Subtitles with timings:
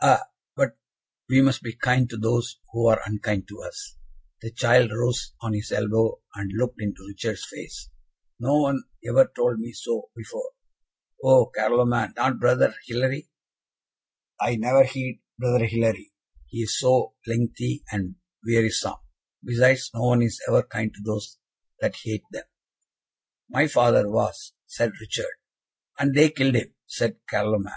[0.00, 0.22] "Ah!
[0.56, 0.78] but
[1.28, 3.98] we must be kind to those who are unkind to us."
[4.40, 7.90] The child rose on his elbow, and looked into Richard's face.
[8.38, 10.52] "No one ever told me so before."
[11.22, 13.28] "Oh, Carloman, not Brother Hilary?"
[14.40, 16.14] "I never heed Brother Hilary
[16.46, 18.14] he is so lengthy, and
[18.46, 18.96] wearisome;
[19.44, 21.36] besides, no one is ever kind to those
[21.80, 22.46] that hate them."
[23.50, 25.36] "My father was," said Richard.
[25.98, 27.76] "And they killed him!" said Carloman.